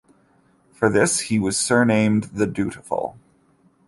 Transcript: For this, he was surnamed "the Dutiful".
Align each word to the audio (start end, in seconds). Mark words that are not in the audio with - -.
For 0.71 0.89
this, 0.89 1.19
he 1.19 1.37
was 1.37 1.59
surnamed 1.59 2.31
"the 2.33 2.47
Dutiful". 2.47 3.17